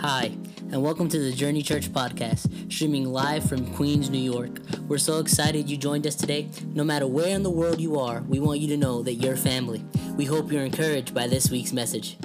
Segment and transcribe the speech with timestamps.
[0.00, 0.34] Hi,
[0.72, 4.58] and welcome to the Journey Church podcast, streaming live from Queens, New York.
[4.88, 6.48] We're so excited you joined us today.
[6.72, 9.36] No matter where in the world you are, we want you to know that you're
[9.36, 9.84] family.
[10.16, 12.16] We hope you're encouraged by this week's message.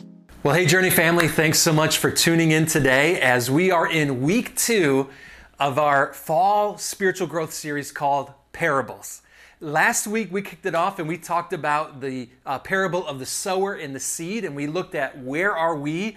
[0.41, 4.21] Well, hey, Journey family, thanks so much for tuning in today as we are in
[4.21, 5.09] week two
[5.59, 9.21] of our fall spiritual growth series called Parables.
[9.59, 13.25] Last week we kicked it off and we talked about the uh, parable of the
[13.25, 16.15] sower and the seed, and we looked at where are we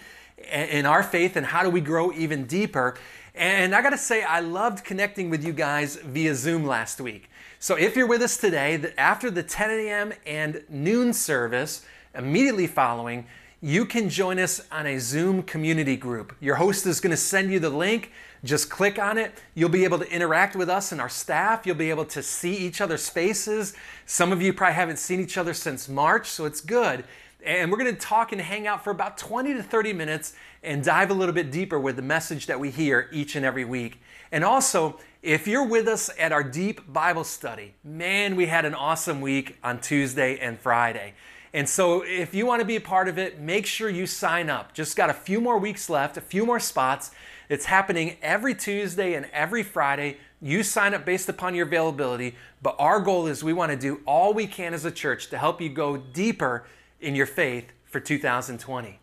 [0.52, 2.97] in our faith and how do we grow even deeper.
[3.34, 7.30] And I got to say, I loved connecting with you guys via Zoom last week.
[7.61, 10.12] So if you're with us today, after the 10 a.m.
[10.27, 13.27] and noon service, immediately following,
[13.61, 16.37] you can join us on a Zoom community group.
[16.41, 18.12] Your host is going to send you the link.
[18.45, 19.42] Just click on it.
[19.56, 21.66] You'll be able to interact with us and our staff.
[21.66, 23.75] You'll be able to see each other's faces.
[24.06, 27.05] Some of you probably haven't seen each other since March, so it's good.
[27.45, 30.83] And we're going to talk and hang out for about 20 to 30 minutes and
[30.83, 34.01] dive a little bit deeper with the message that we hear each and every week.
[34.33, 38.75] And also, if you're with us at our deep Bible study, man, we had an
[38.75, 41.14] awesome week on Tuesday and Friday.
[41.55, 44.50] And so, if you want to be a part of it, make sure you sign
[44.50, 44.75] up.
[44.75, 47.12] Just got a few more weeks left, a few more spots.
[47.48, 50.19] It's happening every Tuesday and every Friday.
[50.42, 54.00] You sign up based upon your availability, but our goal is we want to do
[54.06, 56.66] all we can as a church to help you go deeper
[57.00, 58.98] in your faith for 2020.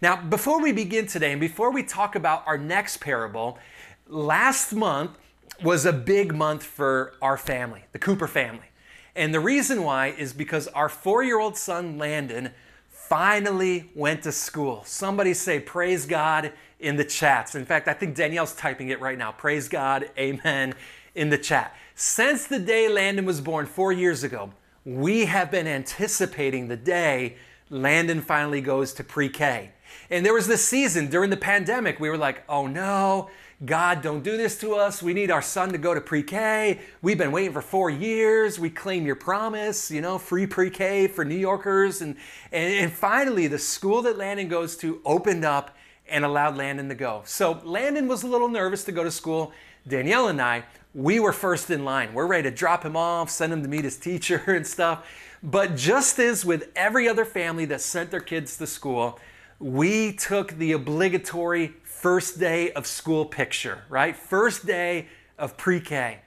[0.00, 3.58] Now, before we begin today and before we talk about our next parable,
[4.06, 5.18] last month
[5.62, 8.66] was a big month for our family, the Cooper family.
[9.14, 12.50] And the reason why is because our four year old son, Landon,
[12.88, 14.82] finally went to school.
[14.84, 17.54] Somebody say, Praise God in the chats.
[17.54, 19.32] In fact, I think Danielle's typing it right now.
[19.32, 20.74] Praise God, amen,
[21.14, 21.76] in the chat.
[21.94, 24.52] Since the day Landon was born four years ago,
[24.84, 27.36] we have been anticipating the day
[27.70, 29.72] Landon finally goes to pre K.
[30.10, 33.30] And there was this season during the pandemic, we were like, oh no,
[33.64, 35.02] God, don't do this to us.
[35.02, 36.80] We need our son to go to pre K.
[37.00, 38.58] We've been waiting for four years.
[38.58, 42.02] We claim your promise, you know, free pre K for New Yorkers.
[42.02, 42.16] And,
[42.50, 45.76] and, and finally, the school that Landon goes to opened up
[46.08, 47.22] and allowed Landon to go.
[47.24, 49.52] So Landon was a little nervous to go to school.
[49.86, 52.12] Danielle and I, we were first in line.
[52.12, 55.06] We're ready to drop him off, send him to meet his teacher and stuff.
[55.42, 59.18] But just as with every other family that sent their kids to school,
[59.58, 64.16] we took the obligatory first day of school picture, right?
[64.16, 65.08] First day
[65.38, 66.20] of pre K.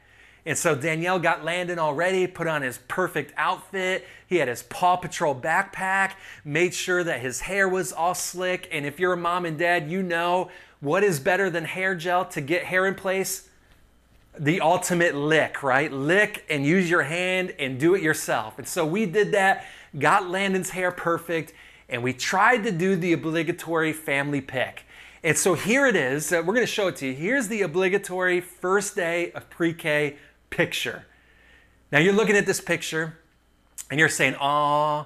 [0.47, 4.05] And so Danielle got Landon already, put on his perfect outfit.
[4.27, 6.11] He had his Paw Patrol backpack,
[6.43, 8.69] made sure that his hair was all slick.
[8.71, 10.51] And if you're a mom and dad, you know
[10.81, 13.49] what is better than hair gel to get hair in place?
[14.39, 15.91] The ultimate lick, right?
[15.91, 18.57] Lick and use your hand and do it yourself.
[18.57, 19.65] And so we did that,
[19.97, 21.53] got Landon's hair perfect,
[21.87, 24.83] and we tried to do the obligatory family pic.
[25.23, 26.31] And so here it is.
[26.31, 27.13] Uh, we're going to show it to you.
[27.13, 30.17] Here's the obligatory first day of pre K
[30.49, 31.05] picture.
[31.91, 33.17] Now you're looking at this picture
[33.89, 35.05] and you're saying, "Aw,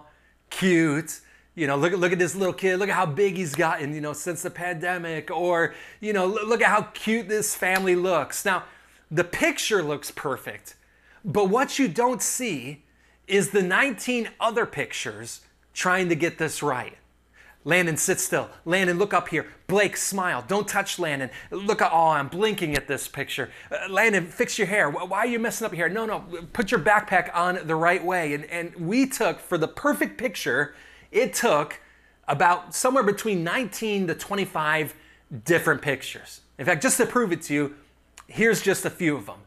[0.49, 1.21] cute."
[1.55, 2.77] You know, look, look at this little kid.
[2.77, 5.29] Look at how big he's gotten, you know, since the pandemic.
[5.29, 8.45] Or, you know, look at how cute this family looks.
[8.45, 8.63] Now,
[9.11, 10.75] the picture looks perfect,
[11.25, 12.83] but what you don't see
[13.27, 15.41] is the 19 other pictures
[15.73, 16.97] trying to get this right.
[17.65, 18.49] Landon, sit still.
[18.65, 19.45] Landon, look up here.
[19.67, 20.43] Blake, smile.
[20.47, 21.29] Don't touch Landon.
[21.51, 23.51] Look at, oh, I'm blinking at this picture.
[23.69, 24.89] Uh, Landon, fix your hair.
[24.89, 25.89] Why are you messing up your hair?
[25.89, 26.19] No, no,
[26.53, 28.33] put your backpack on the right way.
[28.33, 30.73] And, and we took, for the perfect picture,
[31.11, 31.79] it took
[32.27, 34.95] about somewhere between 19 to 25
[35.43, 36.41] different pictures.
[36.57, 37.75] In fact, just to prove it to you,
[38.29, 39.39] Here's just a few of them.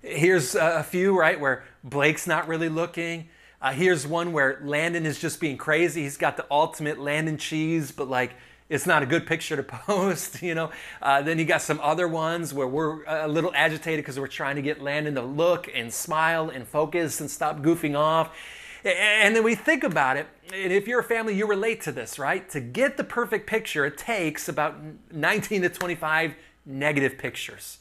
[0.00, 3.28] Here's a few, right, where Blake's not really looking.
[3.60, 6.04] Uh, here's one where Landon is just being crazy.
[6.04, 8.32] He's got the ultimate Landon cheese, but like
[8.70, 10.70] it's not a good picture to post, you know.
[11.02, 14.56] Uh, then you got some other ones where we're a little agitated because we're trying
[14.56, 18.34] to get Landon to look and smile and focus and stop goofing off.
[18.82, 22.18] And then we think about it, and if you're a family, you relate to this,
[22.18, 22.48] right?
[22.48, 24.76] To get the perfect picture, it takes about
[25.12, 27.76] 19 to 25 negative pictures.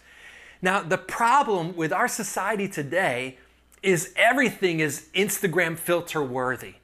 [0.62, 3.38] Now, the problem with our society today
[3.82, 6.76] is everything is Instagram filter worthy,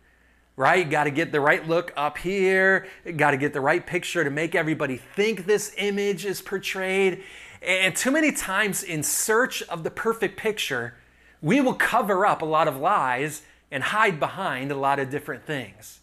[0.55, 0.85] right?
[0.85, 2.87] You Got to get the right look up here,
[3.17, 7.23] got to get the right picture to make everybody think this image is portrayed.
[7.61, 10.95] And too many times, in search of the perfect picture,
[11.41, 13.41] we will cover up a lot of lies
[13.71, 15.99] and hide behind a lot of different things.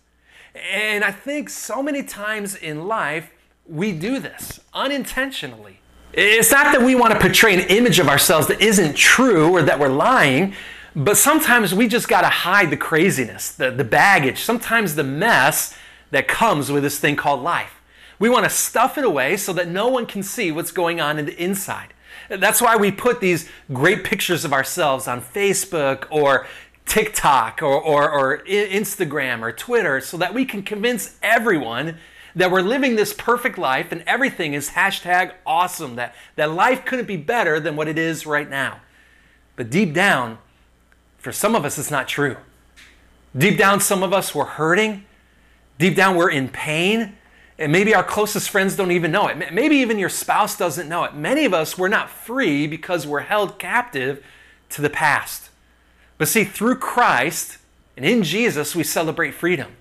[0.54, 3.30] And I think so many times in life,
[3.66, 5.78] we do this unintentionally.
[6.14, 9.62] It's not that we want to portray an image of ourselves that isn't true or
[9.62, 10.54] that we're lying,
[10.94, 15.74] but sometimes we just got to hide the craziness, the, the baggage, sometimes the mess
[16.10, 17.80] that comes with this thing called life.
[18.18, 21.18] We want to stuff it away so that no one can see what's going on
[21.18, 21.94] in the inside.
[22.28, 26.46] That's why we put these great pictures of ourselves on Facebook or
[26.84, 31.96] TikTok or, or, or Instagram or Twitter so that we can convince everyone
[32.34, 37.06] that we're living this perfect life and everything is hashtag awesome, that, that life couldn't
[37.06, 38.80] be better than what it is right now.
[39.56, 40.38] But deep down,
[41.18, 42.36] for some of us, it's not true.
[43.36, 45.04] Deep down, some of us, we're hurting.
[45.78, 47.16] Deep down, we're in pain.
[47.58, 49.52] And maybe our closest friends don't even know it.
[49.52, 51.14] Maybe even your spouse doesn't know it.
[51.14, 54.24] Many of us, we're not free because we're held captive
[54.70, 55.50] to the past.
[56.18, 57.58] But see, through Christ
[57.96, 59.76] and in Jesus, we celebrate freedom.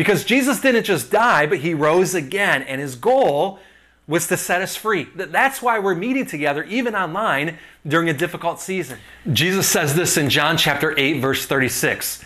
[0.00, 2.62] Because Jesus didn't just die, but he rose again.
[2.62, 3.58] And his goal
[4.06, 5.06] was to set us free.
[5.14, 8.98] That's why we're meeting together, even online, during a difficult season.
[9.30, 12.24] Jesus says this in John chapter 8, verse 36.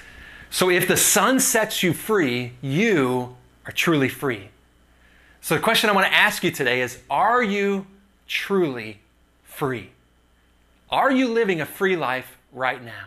[0.50, 3.34] So if the Son sets you free, you
[3.66, 4.50] are truly free.
[5.40, 7.88] So the question I want to ask you today is Are you
[8.28, 9.00] truly
[9.42, 9.90] free?
[10.90, 13.06] Are you living a free life right now?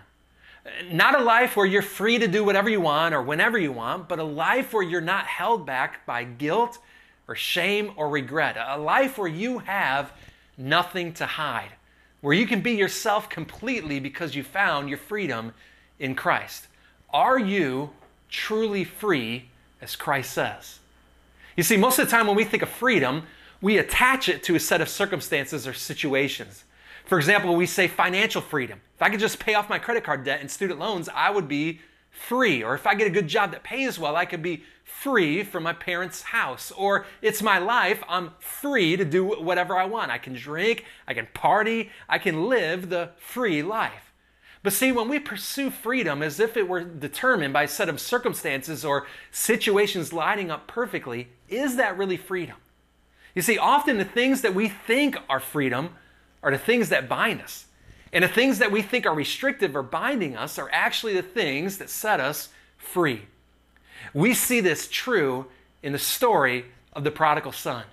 [0.92, 4.08] Not a life where you're free to do whatever you want or whenever you want,
[4.10, 6.80] but a life where you're not held back by guilt
[7.28, 8.58] or shame or regret.
[8.60, 10.12] A life where you have
[10.58, 11.72] nothing to hide,
[12.22, 15.54] where you can be yourself completely because you found your freedom
[16.00, 16.68] in Christ.
[17.12, 17.92] Are you
[18.30, 19.50] truly free
[19.82, 20.80] as Christ says?
[21.56, 23.24] You see, most of the time when we think of freedom,
[23.62, 26.64] we attach it to a set of circumstances or situations.
[27.08, 28.82] For example, we say financial freedom.
[28.96, 31.48] If I could just pay off my credit card debt and student loans, I would
[31.48, 31.80] be
[32.12, 32.64] free.
[32.64, 35.64] Or if I get a good job that pays well, I could be free from
[35.64, 36.72] my parents' house.
[36.72, 40.12] Or it's my life, I'm free to do whatever I want.
[40.12, 44.12] I can drink, I can party, I can live the free life.
[44.64, 48.02] But see, when we pursue freedom as if it were determined by a set of
[48.02, 52.58] circumstances or situations lining up perfectly, is that really freedom?
[53.34, 55.92] You see, often the things that we think are freedom
[56.48, 57.66] are the things that bind us.
[58.14, 61.78] And the things that we think are restrictive or binding us are actually the things
[61.78, 63.24] that set us free.
[64.14, 65.48] We see this true
[65.84, 67.84] in the story of the prodigal son.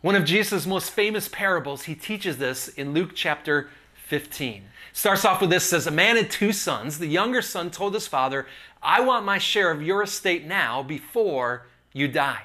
[0.00, 3.68] One of Jesus' most famous parables, he teaches this in Luke chapter
[4.06, 4.62] 15.
[4.92, 7.00] Starts off with this says, A man had two sons.
[7.00, 8.46] The younger son told his father,
[8.80, 12.42] I want my share of your estate now before you die.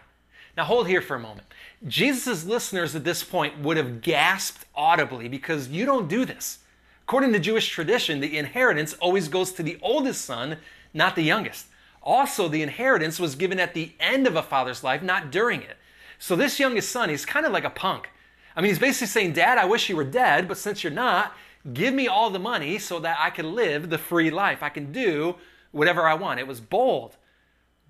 [0.56, 1.47] Now hold here for a moment.
[1.86, 6.60] Jesus' listeners at this point would have gasped audibly because you don't do this.
[7.04, 10.58] According to Jewish tradition, the inheritance always goes to the oldest son,
[10.94, 11.68] not the youngest.
[12.02, 15.78] Also, the inheritance was given at the end of a father's life, not during it.
[16.20, 18.10] So this youngest son, he's kind of like a punk.
[18.56, 21.34] I mean, he's basically saying, Dad, I wish you were dead, but since you're not,
[21.74, 24.64] give me all the money so that I can live the free life.
[24.64, 25.36] I can do
[25.72, 26.40] whatever I want.
[26.40, 27.18] It was bold.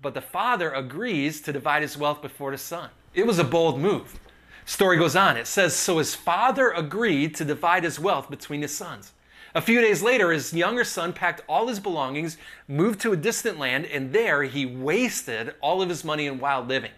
[0.02, 2.90] But the father agrees to divide his wealth before the son.
[3.18, 4.20] It was a bold move.
[4.64, 5.36] Story goes on.
[5.36, 9.12] It says, So his father agreed to divide his wealth between his sons.
[9.56, 12.36] A few days later, his younger son packed all his belongings,
[12.68, 16.68] moved to a distant land, and there he wasted all of his money in wild
[16.68, 16.92] living.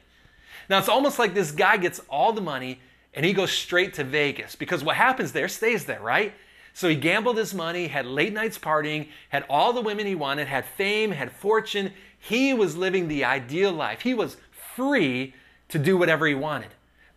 [0.68, 2.80] Now, it's almost like this guy gets all the money
[3.14, 6.34] and he goes straight to Vegas because what happens there stays there, right?
[6.74, 10.48] So he gambled his money, had late nights partying, had all the women he wanted,
[10.48, 11.94] had fame, had fortune.
[12.18, 14.02] He was living the ideal life.
[14.02, 14.36] He was
[14.76, 15.32] free
[15.70, 16.70] to do whatever he wanted.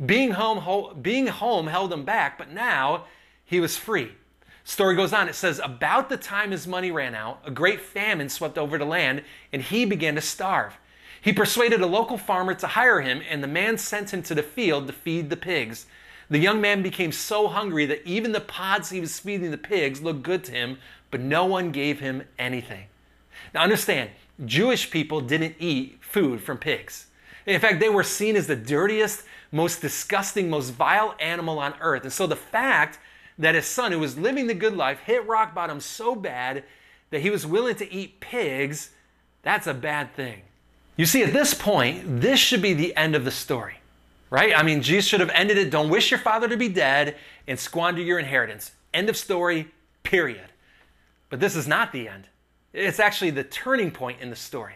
[0.03, 3.05] Being home, being home held him back, but now
[3.45, 4.13] he was free.
[4.63, 5.27] Story goes on.
[5.27, 8.85] It says, About the time his money ran out, a great famine swept over the
[8.85, 10.77] land, and he began to starve.
[11.21, 14.43] He persuaded a local farmer to hire him, and the man sent him to the
[14.43, 15.85] field to feed the pigs.
[16.29, 20.01] The young man became so hungry that even the pods he was feeding the pigs
[20.01, 20.79] looked good to him,
[21.11, 22.85] but no one gave him anything.
[23.53, 24.09] Now, understand,
[24.45, 27.07] Jewish people didn't eat food from pigs.
[27.45, 32.03] In fact, they were seen as the dirtiest, most disgusting, most vile animal on earth.
[32.03, 32.99] And so the fact
[33.37, 36.63] that his son, who was living the good life, hit rock bottom so bad
[37.09, 38.91] that he was willing to eat pigs,
[39.41, 40.41] that's a bad thing.
[40.95, 43.75] You see, at this point, this should be the end of the story,
[44.29, 44.53] right?
[44.55, 45.71] I mean, Jesus should have ended it.
[45.71, 47.15] Don't wish your father to be dead
[47.47, 48.71] and squander your inheritance.
[48.93, 49.69] End of story,
[50.03, 50.45] period.
[51.29, 52.27] But this is not the end.
[52.73, 54.75] It's actually the turning point in the story.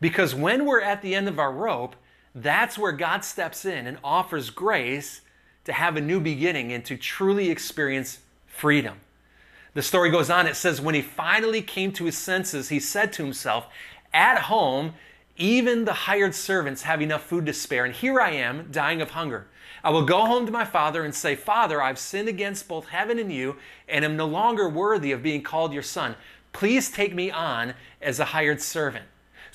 [0.00, 1.96] Because when we're at the end of our rope,
[2.34, 5.22] that's where God steps in and offers grace
[5.64, 8.98] to have a new beginning and to truly experience freedom.
[9.74, 10.46] The story goes on.
[10.46, 13.66] It says, When he finally came to his senses, he said to himself,
[14.12, 14.94] At home,
[15.36, 19.10] even the hired servants have enough food to spare, and here I am, dying of
[19.10, 19.48] hunger.
[19.84, 23.18] I will go home to my father and say, Father, I've sinned against both heaven
[23.18, 23.56] and you,
[23.88, 26.16] and am no longer worthy of being called your son.
[26.52, 29.04] Please take me on as a hired servant.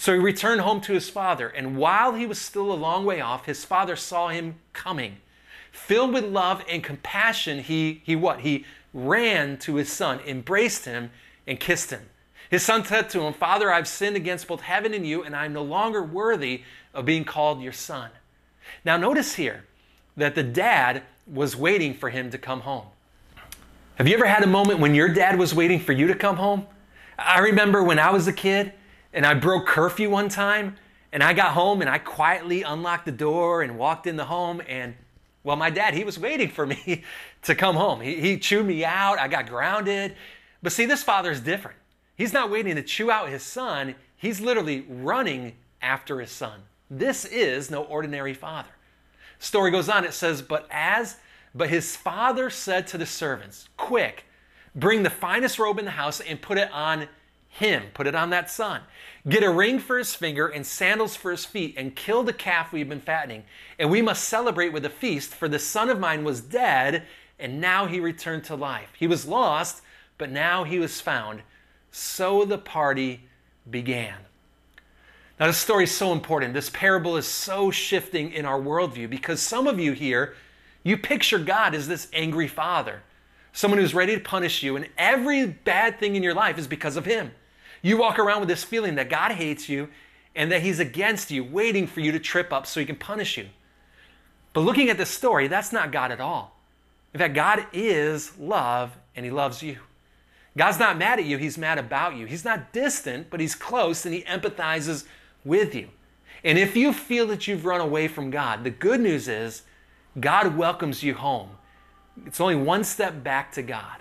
[0.01, 3.21] So he returned home to his father, and while he was still a long way
[3.21, 5.17] off, his father saw him coming.
[5.71, 8.39] Filled with love and compassion, he, he what?
[8.39, 8.65] He
[8.95, 11.11] ran to his son, embraced him,
[11.45, 12.01] and kissed him.
[12.49, 15.45] His son said to him, Father, I've sinned against both heaven and you, and I
[15.45, 16.63] am no longer worthy
[16.95, 18.09] of being called your son.
[18.83, 19.65] Now, notice here
[20.17, 22.87] that the dad was waiting for him to come home.
[23.97, 26.37] Have you ever had a moment when your dad was waiting for you to come
[26.37, 26.65] home?
[27.19, 28.73] I remember when I was a kid
[29.13, 30.77] and I broke curfew one time
[31.11, 34.61] and I got home and I quietly unlocked the door and walked in the home
[34.67, 34.95] and
[35.43, 37.03] well, my dad, he was waiting for me
[37.43, 38.01] to come home.
[38.01, 39.19] He, he chewed me out.
[39.19, 40.15] I got grounded.
[40.61, 41.77] But see, this father is different.
[42.15, 43.95] He's not waiting to chew out his son.
[44.15, 46.61] He's literally running after his son.
[46.89, 48.69] This is no ordinary father.
[49.39, 50.05] Story goes on.
[50.05, 51.17] It says, but as,
[51.55, 54.25] but his father said to the servants, quick,
[54.75, 57.07] bring the finest robe in the house and put it on
[57.51, 58.81] him, put it on that son.
[59.27, 62.71] Get a ring for his finger and sandals for his feet, and kill the calf
[62.71, 63.43] we've been fattening.
[63.77, 67.05] And we must celebrate with a feast, for the son of mine was dead,
[67.37, 68.93] and now he returned to life.
[68.97, 69.81] He was lost,
[70.17, 71.41] but now he was found.
[71.91, 73.27] So the party
[73.69, 74.15] began.
[75.39, 76.53] Now, this story is so important.
[76.53, 80.35] This parable is so shifting in our worldview because some of you here,
[80.83, 83.01] you picture God as this angry father,
[83.51, 86.95] someone who's ready to punish you, and every bad thing in your life is because
[86.95, 87.31] of him.
[87.81, 89.89] You walk around with this feeling that God hates you
[90.35, 93.37] and that he's against you, waiting for you to trip up so he can punish
[93.37, 93.47] you.
[94.53, 96.57] But looking at this story, that's not God at all.
[97.13, 99.77] In fact, God is love and he loves you.
[100.57, 102.25] God's not mad at you, he's mad about you.
[102.25, 105.05] He's not distant, but he's close and he empathizes
[105.45, 105.87] with you.
[106.43, 109.63] And if you feel that you've run away from God, the good news is
[110.19, 111.49] God welcomes you home.
[112.25, 113.97] It's only one step back to God.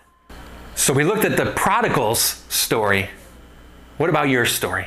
[0.75, 3.11] So we looked at the prodigal's story.
[4.00, 4.87] What about your story?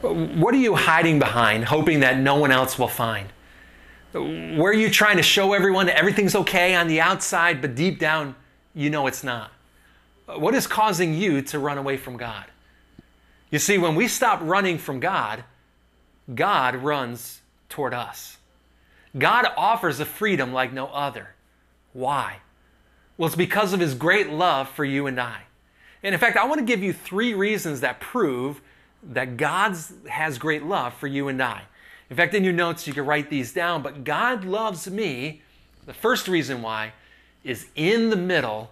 [0.00, 3.32] What are you hiding behind, hoping that no one else will find?
[4.12, 7.98] Where are you trying to show everyone that everything's okay on the outside, but deep
[7.98, 8.36] down,
[8.76, 9.50] you know it's not?
[10.26, 12.44] What is causing you to run away from God?
[13.50, 15.42] You see, when we stop running from God,
[16.32, 18.36] God runs toward us.
[19.18, 21.34] God offers a freedom like no other.
[21.92, 22.36] Why?
[23.16, 25.45] Well, it's because of his great love for you and I.
[26.06, 28.60] And in fact, I want to give you three reasons that prove
[29.02, 29.76] that God
[30.08, 31.62] has great love for you and I.
[32.08, 33.82] In fact, in your notes, you can write these down.
[33.82, 35.42] But God loves me.
[35.84, 36.92] The first reason why
[37.42, 38.70] is in the middle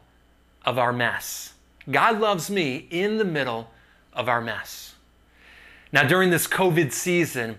[0.65, 1.55] of our mess.
[1.91, 3.69] God loves me in the middle
[4.13, 4.95] of our mess.
[5.91, 7.59] Now, during this COVID season,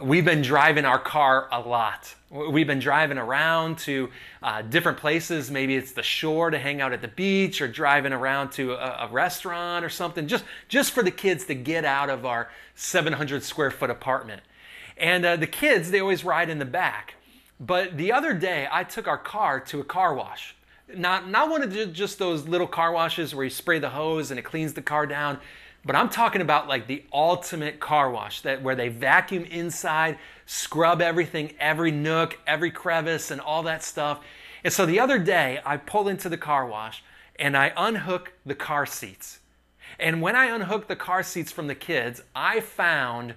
[0.00, 2.14] we've been driving our car a lot.
[2.30, 4.10] We've been driving around to
[4.42, 5.50] uh, different places.
[5.50, 9.06] Maybe it's the shore to hang out at the beach, or driving around to a,
[9.06, 13.42] a, restaurant or something, just, just for the kids to get out of our 700
[13.42, 14.42] square foot apartment.
[14.98, 17.14] And uh, the kids, they always ride in the back.
[17.58, 20.54] But the other day, I took our car to a car wash.
[20.94, 24.38] Not, not one of just those little car washes where you spray the hose and
[24.38, 25.38] it cleans the car down.
[25.84, 31.00] But I'm talking about like the ultimate car wash that where they vacuum inside, scrub
[31.00, 34.20] everything, every nook, every crevice, and all that stuff.
[34.64, 37.02] And so the other day, I pull into the car wash
[37.38, 39.38] and I unhook the car seats.
[39.98, 43.34] And when I unhooked the car seats from the kids, I found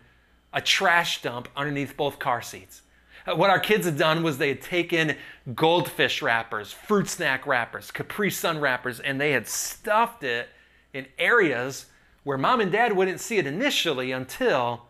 [0.54, 2.82] a trash dump underneath both car seats.
[3.26, 5.16] Uh, what our kids had done was they had taken
[5.54, 10.50] goldfish wrappers, fruit snack wrappers, Capri Sun wrappers, and they had stuffed it
[10.94, 11.86] in areas
[12.24, 14.86] where mom and dad wouldn't see it initially until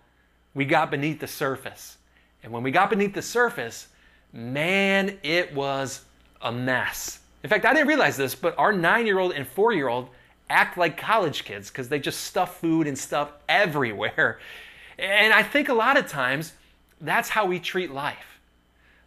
[0.54, 1.98] we got beneath the surface.
[2.44, 3.88] And when we got beneath the surface,
[4.34, 6.02] man, it was
[6.42, 7.20] a mess.
[7.44, 10.10] In fact, I didn't realize this, but our nine year old and four year old
[10.50, 14.40] act like college kids because they just stuff food and stuff everywhere.
[15.00, 16.54] And I think a lot of times
[17.00, 18.40] that's how we treat life.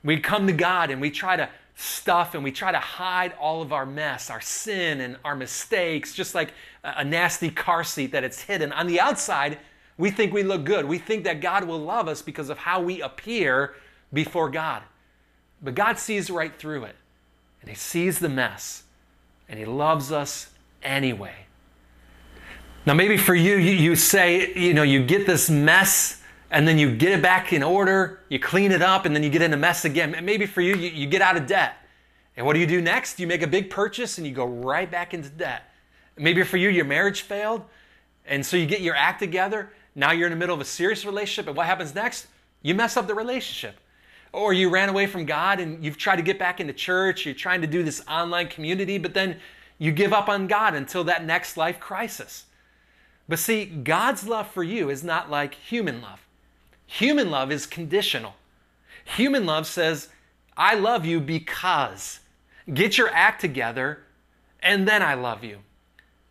[0.02, 3.60] We come to God and we try to stuff and we try to hide all
[3.60, 6.52] of our mess, our sin and our mistakes, just like
[6.84, 8.72] a nasty car seat that it's hidden.
[8.72, 9.58] On the outside,
[9.98, 10.84] we think we look good.
[10.84, 13.74] We think that God will love us because of how we appear
[14.12, 14.82] before God.
[15.62, 16.96] But God sees right through it,
[17.60, 18.82] and He sees the mess,
[19.48, 20.50] and He loves us
[20.82, 21.46] anyway.
[22.86, 26.22] Now, maybe for you, you, you say, you know, you get this mess
[26.54, 29.28] and then you get it back in order, you clean it up, and then you
[29.28, 30.16] get in a mess again.
[30.22, 31.74] Maybe for you, you, you get out of debt.
[32.36, 33.18] And what do you do next?
[33.18, 35.64] You make a big purchase and you go right back into debt.
[36.16, 37.64] Maybe for you, your marriage failed,
[38.24, 39.72] and so you get your act together.
[39.96, 42.28] Now you're in the middle of a serious relationship, and what happens next?
[42.62, 43.80] You mess up the relationship.
[44.32, 47.34] Or you ran away from God and you've tried to get back into church, you're
[47.34, 49.40] trying to do this online community, but then
[49.78, 52.44] you give up on God until that next life crisis.
[53.28, 56.23] But see, God's love for you is not like human love.
[56.98, 58.34] Human love is conditional.
[59.04, 60.10] Human love says,
[60.56, 62.20] I love you because.
[62.72, 64.04] Get your act together,
[64.62, 65.58] and then I love you.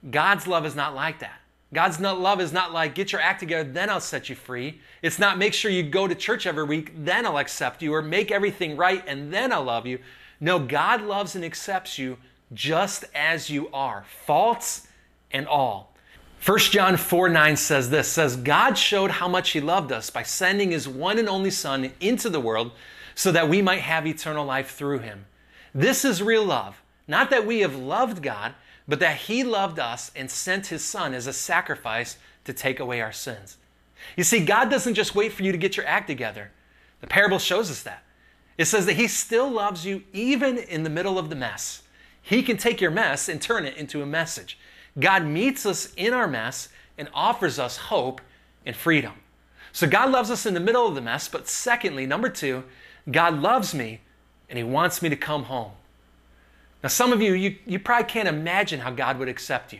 [0.09, 1.41] God's love is not like that.
[1.73, 4.79] God's love is not like, get your act together, then I'll set you free.
[5.01, 8.01] It's not make sure you go to church every week, then I'll accept you, or
[8.01, 9.99] make everything right, and then I'll love you.
[10.39, 12.17] No, God loves and accepts you
[12.53, 14.87] just as you are, faults
[15.29, 15.92] and all.
[16.45, 20.23] 1 John 4 9 says this says, God showed how much He loved us by
[20.23, 22.71] sending His one and only Son into the world
[23.15, 25.25] so that we might have eternal life through Him.
[25.73, 26.81] This is real love.
[27.07, 28.55] Not that we have loved God,
[28.89, 32.99] but that He loved us and sent His Son as a sacrifice to take away
[32.99, 33.57] our sins.
[34.17, 36.51] You see, God doesn't just wait for you to get your act together.
[36.99, 38.03] The parable shows us that.
[38.57, 41.83] It says that He still loves you even in the middle of the mess.
[42.21, 44.57] He can take your mess and turn it into a message.
[44.99, 48.21] God meets us in our mess and offers us hope
[48.65, 49.13] and freedom.
[49.71, 52.63] So God loves us in the middle of the mess, but secondly, number two,
[53.09, 54.01] God loves me
[54.47, 55.71] and He wants me to come home.
[56.83, 59.79] Now, some of you, you, you probably can't imagine how God would accept you.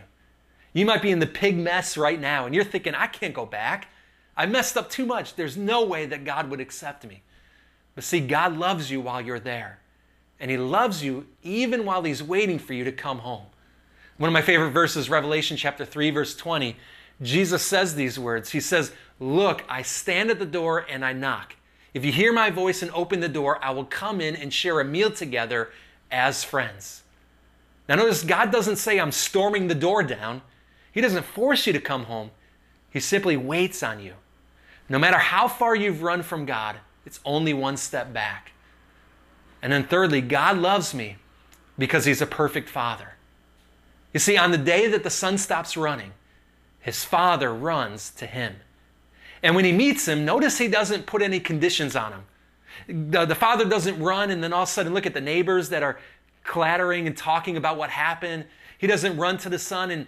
[0.73, 3.45] You might be in the pig mess right now and you're thinking, I can't go
[3.45, 3.89] back.
[4.35, 5.35] I messed up too much.
[5.35, 7.21] There's no way that God would accept me.
[7.93, 9.79] But see, God loves you while you're there.
[10.39, 13.45] And He loves you even while He's waiting for you to come home.
[14.23, 16.77] One of my favorite verses, Revelation chapter 3, verse 20,
[17.21, 18.51] Jesus says these words.
[18.51, 21.57] He says, Look, I stand at the door and I knock.
[21.93, 24.79] If you hear my voice and open the door, I will come in and share
[24.79, 25.71] a meal together
[26.09, 27.03] as friends.
[27.89, 30.41] Now, notice God doesn't say, I'm storming the door down.
[30.93, 32.31] He doesn't force you to come home.
[32.91, 34.13] He simply waits on you.
[34.87, 38.53] No matter how far you've run from God, it's only one step back.
[39.61, 41.17] And then, thirdly, God loves me
[41.77, 43.12] because He's a perfect Father.
[44.13, 46.11] You see, on the day that the son stops running,
[46.79, 48.57] his father runs to him.
[49.41, 53.11] And when he meets him, notice he doesn't put any conditions on him.
[53.11, 55.69] The, the father doesn't run and then all of a sudden look at the neighbors
[55.69, 55.99] that are
[56.43, 58.45] clattering and talking about what happened.
[58.77, 60.07] He doesn't run to the son and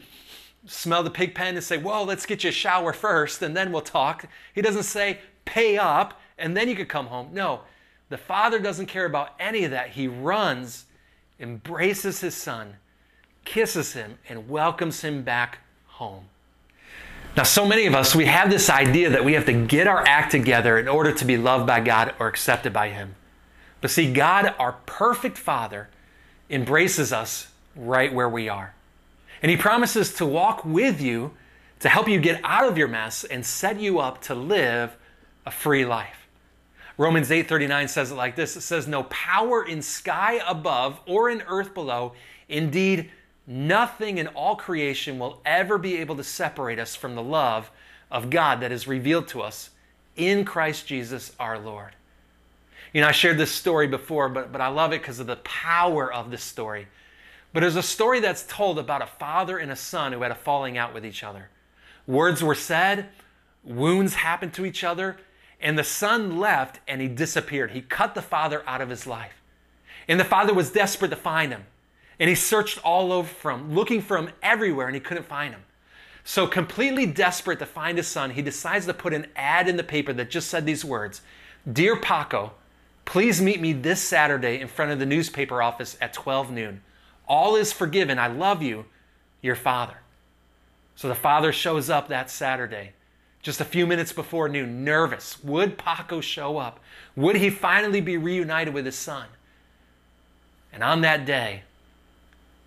[0.66, 3.72] smell the pig pen and say, Well, let's get you a shower first and then
[3.72, 4.28] we'll talk.
[4.54, 7.30] He doesn't say, Pay up and then you could come home.
[7.34, 7.62] No,
[8.10, 9.90] the father doesn't care about any of that.
[9.90, 10.86] He runs,
[11.40, 12.76] embraces his son,
[13.46, 16.26] kisses him, and welcomes him back home.
[17.38, 20.02] Now, so many of us, we have this idea that we have to get our
[20.08, 23.16] act together in order to be loved by God or accepted by Him.
[23.82, 25.90] But see, God, our perfect Father,
[26.50, 28.74] embraces us right where we are.
[29.42, 31.34] And He promises to walk with you
[31.82, 34.96] to help you get out of your mess and set you up to live
[35.46, 36.28] a free life.
[36.98, 38.56] Romans 8:39 says it like this.
[38.56, 42.14] It says no power in sky above or in earth below,
[42.48, 43.12] indeed
[43.48, 47.70] Nothing in all creation will ever be able to separate us from the love
[48.10, 49.70] of God that is revealed to us
[50.16, 51.92] in Christ Jesus our Lord.
[52.94, 55.36] You know, I shared this story before, but, but I love it because of the
[55.38, 56.88] power of this story.
[57.54, 60.36] But there's a story that's told about a father and a son who had a
[60.36, 61.50] falling out with each other.
[62.08, 63.10] Words were said,
[63.64, 65.18] wounds happened to each other,
[65.60, 67.72] and the son left and he disappeared.
[67.72, 69.42] He cut the father out of his life.
[70.08, 71.66] And the father was desperate to find him.
[72.20, 75.54] And he searched all over for him, looking for him everywhere, and he couldn't find
[75.54, 75.64] him.
[76.24, 79.84] So, completely desperate to find his son, he decides to put an ad in the
[79.84, 81.22] paper that just said these words
[81.72, 82.54] Dear Paco,
[83.06, 86.82] please meet me this Saturday in front of the newspaper office at 12 noon.
[87.28, 88.18] All is forgiven.
[88.18, 88.86] I love you,
[89.42, 89.98] your father.
[90.96, 92.94] So the father shows up that Saturday,
[93.42, 95.44] just a few minutes before noon, nervous.
[95.44, 96.80] Would Paco show up?
[97.16, 99.28] Would he finally be reunited with his son?
[100.72, 101.64] And on that day,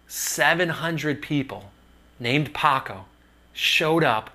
[0.09, 1.71] 700 people
[2.19, 3.05] named Paco
[3.53, 4.31] showed up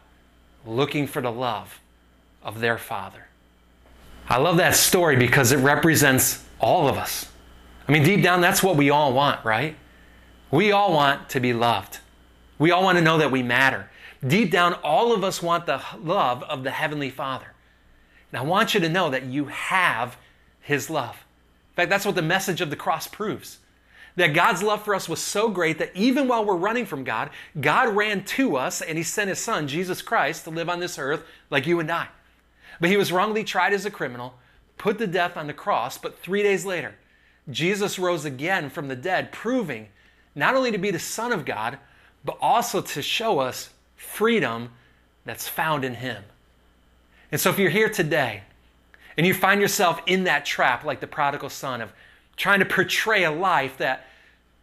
[0.66, 1.82] looking for the love
[2.44, 3.28] of their father.
[4.30, 7.28] I love that story because it represents all of us.
[7.88, 9.76] I mean, deep down, that's what we all want, right?
[10.52, 12.00] We all want to be loved.
[12.60, 13.90] We all want to know that we matter.
[14.26, 17.48] Deep down, all of us want the love of the Heavenly Father.
[18.32, 20.16] And I want you to know that you have
[20.62, 21.16] His love.
[21.72, 23.58] In fact, that's what the message of the cross proves.
[24.16, 27.32] That God's love for us was so great that even while we're running from God,
[27.60, 31.00] God ran to us and He sent His Son, Jesus Christ, to live on this
[31.00, 32.08] earth like you and I.
[32.80, 34.36] But He was wrongly tried as a criminal,
[34.78, 36.96] put to death on the cross, but three days later,
[37.50, 39.90] Jesus rose again from the dead, proving
[40.36, 41.80] not only to be the Son of God,
[42.24, 44.70] but also to show us freedom
[45.26, 46.24] that's found in Him.
[47.32, 48.44] And so if you're here today
[49.18, 51.92] and you find yourself in that trap like the prodigal son of
[52.38, 54.08] trying to portray a life that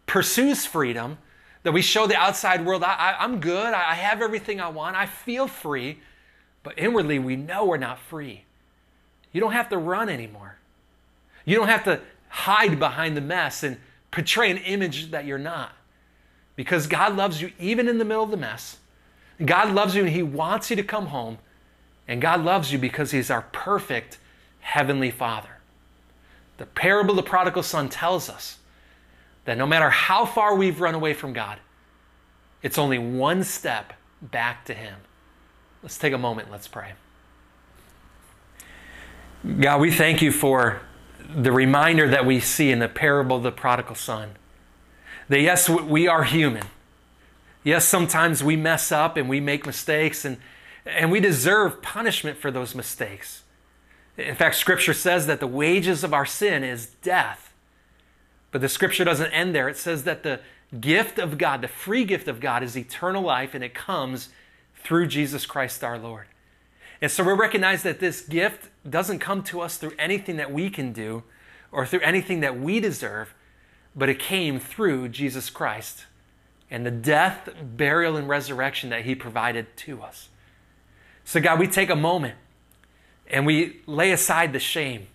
[0.06, 1.18] pursues freedom,
[1.62, 5.06] That we show the outside world, I, am good, I have everything I want, I
[5.06, 6.00] feel free,
[6.62, 8.44] but inwardly we know we're not free.
[9.33, 10.56] You don't have to run anymore.
[11.44, 13.76] You don't have to hide behind the mess and
[14.11, 15.72] portray an image that you're not.
[16.56, 18.78] Because God loves you even in the middle of the mess.
[19.44, 21.38] God loves you and He wants you to come home.
[22.06, 24.18] And God loves you because He's our perfect
[24.61, 25.60] Heavenly Father.
[26.61, 28.59] The parable of the prodigal son tells us
[29.46, 31.59] that no matter how far we've run away from God,
[32.62, 34.96] it's only one step back to Him.
[35.83, 36.92] Let's take a moment, let's pray.
[39.59, 40.83] God, we thank you for
[41.35, 44.33] the reminder that we see in the parable of the prodigal son.
[45.31, 46.66] That yes, we are human.
[47.64, 50.37] Yes, sometimes we mess up and we make mistakes, and,
[50.85, 53.44] and we deserve punishment for those mistakes.
[54.16, 57.53] In fact, Scripture says that the wages of our sin is death.
[58.51, 59.68] But the Scripture doesn't end there.
[59.68, 60.40] It says that the
[60.81, 64.31] gift of God, the free gift of God, is eternal life, and it comes
[64.83, 66.27] through Jesus Christ our Lord.
[67.01, 70.68] And so we recognize that this gift doesn't come to us through anything that we
[70.68, 71.23] can do
[71.73, 73.35] or through anything that we deserve,
[73.94, 76.07] but it came through Jesus Christ
[76.70, 80.29] and the death, burial, and resurrection that he provided to us.
[81.25, 82.37] So, God, we take a moment
[83.31, 85.07] and we lay aside the shame.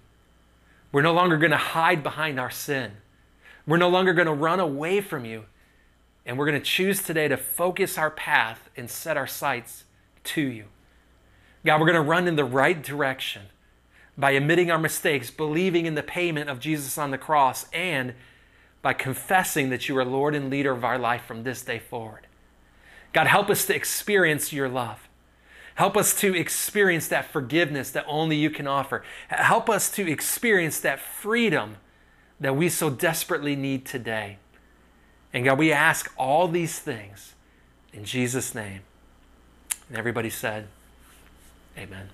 [0.91, 2.93] We're no longer going to hide behind our sin.
[3.67, 5.45] We're no longer going to run away from you.
[6.25, 9.83] And we're going to choose today to focus our path and set our sights
[10.23, 10.65] to you.
[11.65, 13.43] God, we're going to run in the right direction
[14.17, 18.13] by admitting our mistakes, believing in the payment of Jesus on the cross, and
[18.81, 22.27] by confessing that you are Lord and leader of our life from this day forward.
[23.13, 25.09] God, help us to experience your love.
[25.75, 29.03] Help us to experience that forgiveness that only you can offer.
[29.27, 31.77] Help us to experience that freedom
[32.39, 34.37] that we so desperately need today.
[35.33, 37.35] And God, we ask all these things
[37.91, 38.81] in Jesus' name.
[39.89, 40.67] And everybody said,
[41.77, 42.09] Amen.